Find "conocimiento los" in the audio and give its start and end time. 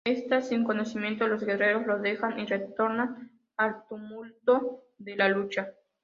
0.63-1.45